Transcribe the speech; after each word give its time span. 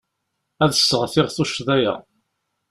Ad 0.63 0.71
sseɣtiɣ 0.73 1.27
tuccḍa-ya. 1.35 1.93